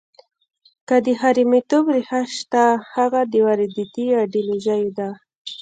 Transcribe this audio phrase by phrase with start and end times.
[0.87, 2.63] که د حرامیتوب ریښه شته،
[2.95, 5.09] هغه د وارداتي ایډیالوژیو ده.